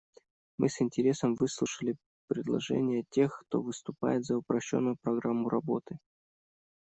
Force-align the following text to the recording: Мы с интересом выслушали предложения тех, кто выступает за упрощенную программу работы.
Мы 0.57 0.67
с 0.67 0.81
интересом 0.81 1.35
выслушали 1.35 1.95
предложения 2.25 3.03
тех, 3.11 3.37
кто 3.45 3.61
выступает 3.61 4.25
за 4.25 4.35
упрощенную 4.37 4.97
программу 4.99 5.47
работы. 5.47 5.99